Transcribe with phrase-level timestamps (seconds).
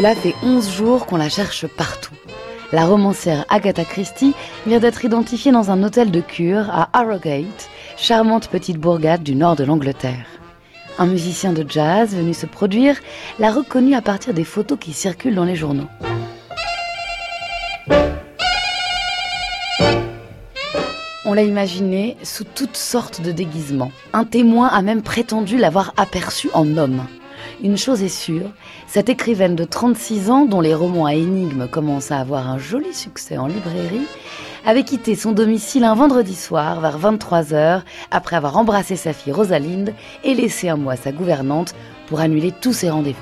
[0.00, 2.14] Cela fait 11 jours qu'on la cherche partout.
[2.72, 4.32] La romancière Agatha Christie
[4.66, 7.68] vient d'être identifiée dans un hôtel de cure à Harrogate,
[7.98, 10.24] charmante petite bourgade du nord de l'Angleterre.
[10.98, 12.96] Un musicien de jazz venu se produire
[13.38, 15.88] l'a reconnue à partir des photos qui circulent dans les journaux.
[21.26, 23.92] On l'a imaginée sous toutes sortes de déguisements.
[24.14, 27.04] Un témoin a même prétendu l'avoir aperçue en homme.
[27.62, 28.50] Une chose est sûre,
[28.86, 32.94] cette écrivaine de 36 ans, dont les romans à énigmes commencent à avoir un joli
[32.94, 34.06] succès en librairie,
[34.64, 39.92] avait quitté son domicile un vendredi soir vers 23h après avoir embrassé sa fille Rosalinde
[40.24, 41.74] et laissé un mois sa gouvernante
[42.06, 43.18] pour annuler tous ses rendez-vous.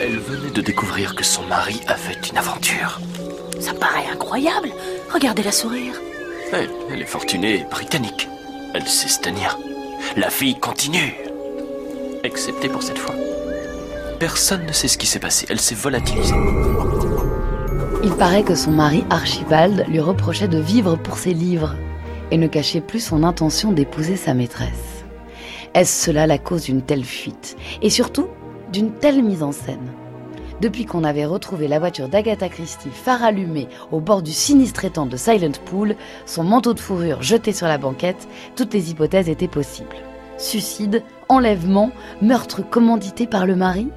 [0.00, 3.00] Elle venait de découvrir que son mari avait une aventure.
[3.60, 4.70] Ça paraît incroyable.
[5.12, 5.94] Regardez-la sourire.
[6.52, 8.28] Elle, elle est fortunée et britannique.
[8.74, 9.56] Elle sait se tenir.
[10.16, 11.27] La fille continue.
[12.24, 13.14] Excepté pour cette fois.
[14.18, 15.46] Personne ne sait ce qui s'est passé.
[15.48, 16.34] Elle s'est volatilisée.
[18.02, 21.76] Il paraît que son mari Archibald lui reprochait de vivre pour ses livres
[22.30, 25.04] et ne cachait plus son intention d'épouser sa maîtresse.
[25.74, 28.26] Est-ce cela la cause d'une telle fuite et surtout
[28.72, 29.92] d'une telle mise en scène?
[30.60, 35.06] Depuis qu'on avait retrouvé la voiture d'Agatha Christie phare allumé au bord du sinistre étang
[35.06, 35.94] de Silent Pool,
[36.26, 40.07] son manteau de fourrure jeté sur la banquette, toutes les hypothèses étaient possibles.
[40.38, 41.90] Suicide, enlèvement,
[42.22, 43.88] meurtre commandité par le mari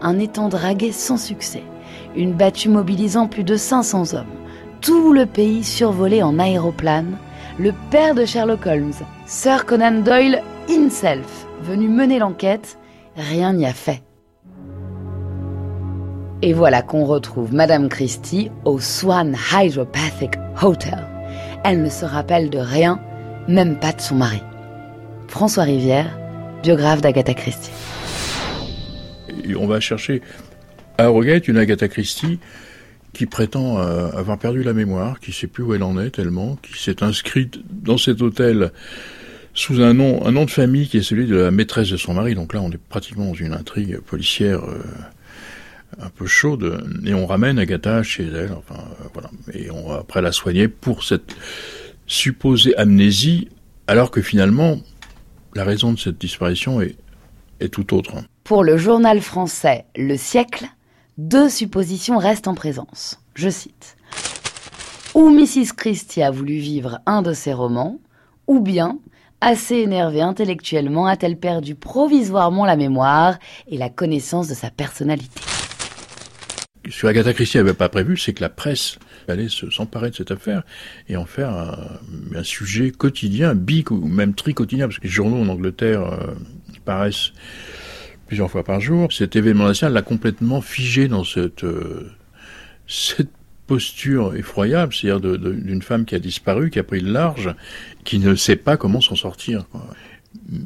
[0.00, 1.64] Un étang dragué sans succès,
[2.16, 4.26] une battue mobilisant plus de 500 hommes,
[4.80, 7.16] tout le pays survolé en aéroplane,
[7.58, 8.92] le père de Sherlock Holmes,
[9.26, 12.78] Sir Conan Doyle himself, venu mener l'enquête,
[13.16, 14.02] rien n'y a fait.
[16.40, 21.06] Et voilà qu'on retrouve Madame Christie au Swan Hydropathic Hotel.
[21.64, 23.00] Elle ne se rappelle de rien,
[23.48, 24.42] même pas de son mari.
[25.32, 26.14] François Rivière,
[26.62, 27.70] biographe d'Agatha Christie.
[29.56, 30.20] On va chercher
[30.98, 32.38] à Harrogate une Agatha Christie
[33.14, 36.56] qui prétend euh, avoir perdu la mémoire, qui sait plus où elle en est tellement,
[36.56, 38.72] qui s'est inscrite dans cet hôtel
[39.54, 42.34] sous un nom, de famille qui est celui de la maîtresse de son mari.
[42.34, 44.82] Donc là, on est pratiquement dans une intrigue policière euh,
[45.98, 48.52] un peu chaude, et on ramène Agatha chez elle.
[48.52, 48.84] Enfin,
[49.16, 49.54] euh.
[49.54, 51.34] Et on va après la soigner pour cette
[52.06, 53.48] supposée amnésie,
[53.86, 54.78] alors que finalement,
[55.54, 56.96] la raison de cette disparition est,
[57.60, 58.14] est tout autre.
[58.44, 60.66] Pour le journal français Le Siècle,
[61.18, 63.20] deux suppositions restent en présence.
[63.34, 63.96] Je cite.
[65.14, 65.74] Ou Mrs.
[65.76, 67.98] Christie a voulu vivre un de ses romans,
[68.46, 68.98] ou bien,
[69.40, 73.38] assez énervée intellectuellement, a-t-elle perdu provisoirement la mémoire
[73.68, 75.40] et la connaissance de sa personnalité?
[76.88, 78.98] Ce que Agatha Christie n'avait pas prévu, c'est que la presse
[79.30, 80.62] allait se- s'emparer de cette affaire
[81.08, 85.48] et en faire un, sujet quotidien, bic ou même tri-quotidien, parce que les journaux en
[85.48, 86.34] Angleterre euh,
[86.84, 87.32] paraissent
[88.26, 89.12] plusieurs fois par jour.
[89.12, 92.10] Cet événement national l'a complètement figé dans cette, euh,
[92.86, 93.30] cette
[93.66, 97.54] posture effroyable, c'est-à-dire d'une femme qui a disparu, qui a pris le large,
[98.04, 99.66] qui ne sait pas comment s'en sortir.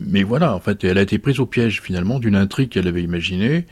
[0.00, 3.02] Mais voilà, en fait, elle a été prise au piège finalement d'une intrigue qu'elle avait
[3.02, 3.66] imaginée,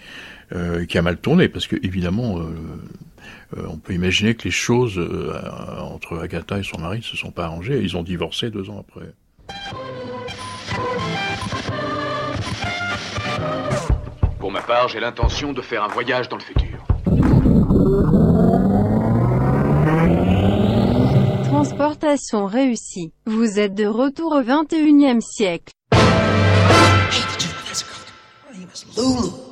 [0.53, 2.39] euh, qui a mal tourné, parce que évidemment,
[3.57, 5.33] euh, on peut imaginer que les choses euh,
[5.81, 7.81] entre Agatha et son mari ne se sont pas arrangées.
[7.83, 9.13] Ils ont divorcé deux ans après.
[14.39, 16.79] Pour ma part, j'ai l'intention de faire un voyage dans le futur.
[21.45, 23.13] Transportation réussie.
[23.27, 25.73] Vous êtes de retour au 21e siècle.
[28.97, 29.49] Lulu.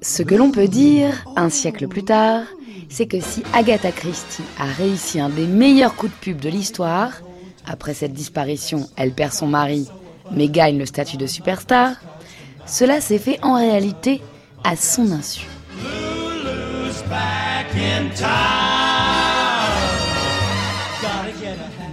[0.00, 2.42] Ce que l'on peut dire, un siècle plus tard,
[2.88, 7.12] c'est que si Agatha Christie a réussi un des meilleurs coups de pub de l'histoire,
[7.66, 9.86] après cette disparition, elle perd son mari,
[10.30, 11.96] mais gagne le statut de superstar,
[12.66, 14.22] cela s'est fait en réalité
[14.64, 15.46] à son insu.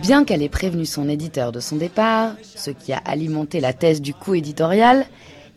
[0.05, 4.01] Bien qu'elle ait prévenu son éditeur de son départ, ce qui a alimenté la thèse
[4.03, 5.07] du coup éditorial,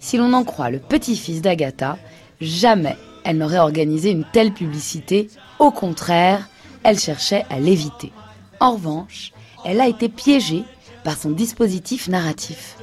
[0.00, 1.98] si l'on en croit le petit-fils d'Agatha,
[2.40, 5.28] jamais elle n'aurait organisé une telle publicité.
[5.58, 6.48] Au contraire,
[6.82, 8.10] Elle cherchait à l'éviter.
[8.58, 9.32] En revanche,
[9.66, 10.64] elle a été piégée
[11.04, 12.78] par son dispositif narratif.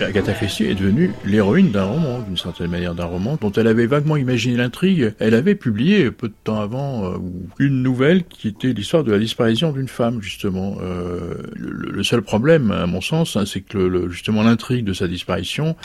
[0.00, 3.86] Agatha Christie est devenue l'héroïne d'un roman, d'une certaine manière d'un roman, dont elle avait
[3.86, 5.14] vaguement imaginé l'intrigue.
[5.18, 7.16] Elle avait publié peu de temps avant euh,
[7.58, 10.76] une nouvelle qui était l'histoire de la disparition d'une femme, justement.
[10.82, 15.76] Euh, le, seul problème, à mon sens, hein, c'est que justement l'intrigue de sa disparition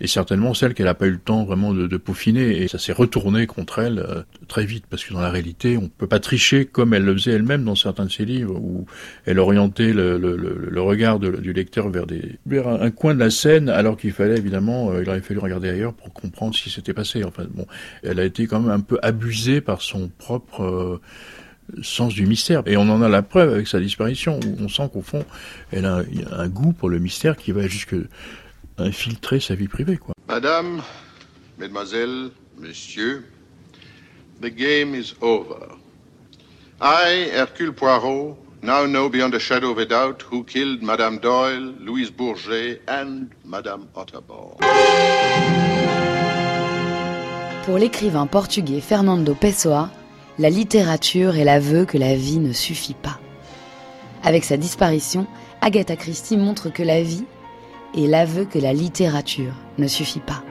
[0.00, 2.62] et certainement celle qu'elle n'a pas eu le temps vraiment de, de peaufiner.
[2.62, 5.88] Et ça s'est retourné contre elle euh, très vite, parce que dans la réalité, on
[5.88, 8.86] peut pas tricher comme elle le faisait elle-même dans certains de ses livres, où
[9.26, 13.14] elle orientait le, le, le regard de, du lecteur vers, des, vers un, un, coin
[13.14, 16.54] de la scène, alors qu'il fallait évidemment, euh, il aurait fallu regarder ailleurs pour comprendre
[16.54, 17.24] ce qui s'était passé.
[17.24, 17.66] Enfin bon,
[18.02, 21.00] elle a été quand même un peu abusée par son propre euh,
[21.82, 22.62] sens du mystère.
[22.66, 25.24] Et on en a la preuve avec sa disparition, où on sent qu'au fond,
[25.72, 27.96] elle a un, un goût pour le mystère qui va jusque
[28.78, 30.14] infiltrer sa vie privée, quoi.
[30.28, 30.82] Madame,
[31.58, 33.24] mesdemoiselles, messieurs,
[34.40, 35.76] the game is over.
[36.80, 41.74] I, Hercule Poirot, now know beyond a shadow of a doubt who killed Madame Doyle,
[41.80, 44.58] Louise Bourget and Madame Otterborn.
[47.64, 49.90] Pour l'écrivain portugais Fernando Pessoa,
[50.38, 53.18] la littérature est l'aveu que la vie ne suffit pas.
[54.22, 55.26] Avec sa disparition,
[55.60, 57.24] Agatha Christie montre que la vie
[57.94, 60.42] et l'aveu que la littérature ne suffit pas.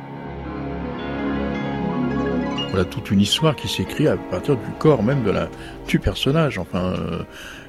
[2.69, 5.49] Voilà toute une histoire qui s'écrit à partir du corps même de la,
[5.87, 7.23] du personnage, enfin, euh,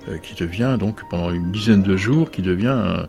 [0.09, 3.07] euh, qui devient donc pendant une dizaine de jours, qui devient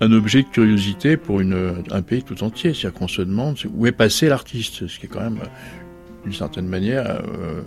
[0.00, 2.74] un, objet de curiosité pour un pays tout entier.
[2.74, 5.40] C'est-à-dire qu'on se demande où est passé l'artiste, ce qui est quand même
[6.26, 7.62] d'une certaine manière, euh,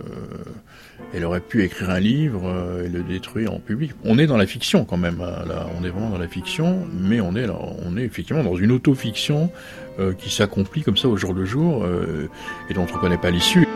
[1.14, 3.92] elle aurait pu écrire un livre euh, et le détruire en public.
[4.04, 6.86] On est dans la fiction quand même, hein, là, on est vraiment dans la fiction,
[6.92, 9.50] mais on est, on est effectivement dans une autofiction
[9.98, 12.28] euh, qui s'accomplit comme ça au jour le jour euh,
[12.68, 13.66] et dont on ne connaît pas l'issue.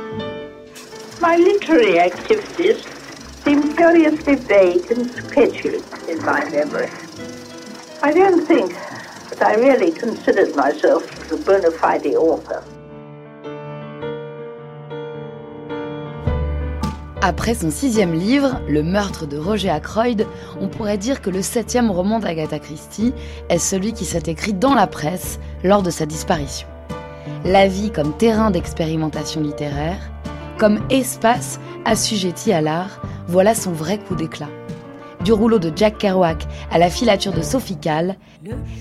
[1.21, 2.85] My literary activities
[3.45, 6.89] seem curiously vague and sketchy in my memory.
[8.03, 8.75] I don't think
[9.31, 11.03] that I really considered myself
[11.33, 12.63] a bona fide author.
[17.27, 20.27] Après son sixième livre, Le meurtre de Roger Ackroyd,
[20.61, 23.15] on pourrait dire que le septième roman d'Agatha Christie
[23.49, 26.69] est celui qui s'est écrit dans la presse lors de sa disparition.
[27.47, 30.13] La vie comme terrain d'expérimentation littéraire,
[30.59, 34.51] comme espace assujetti à l'art, voilà son vrai coup d'éclat.
[35.25, 38.17] Du rouleau de Jack Kerouac à la filature de Sophie Calle,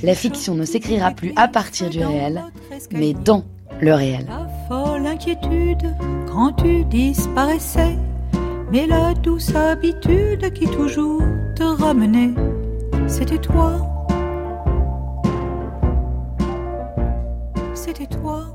[0.04, 2.44] la fiction ne s'écrira plus à partir du réel,
[2.92, 3.46] mais dans
[3.80, 4.28] le réel.
[8.74, 11.22] Mais la douce habitude qui toujours
[11.56, 12.34] te ramenait,
[13.08, 13.80] c'était toi.
[17.76, 18.53] C'était toi.